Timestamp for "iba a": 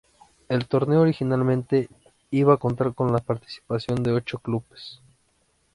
2.31-2.57